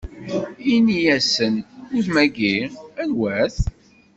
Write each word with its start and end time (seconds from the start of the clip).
Inna-asen: 0.73 1.55
Udem-agi? 1.95 2.57
anwa-t? 3.01 3.57